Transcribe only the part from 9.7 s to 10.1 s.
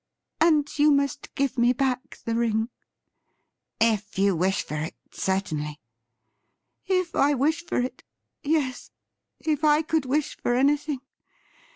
could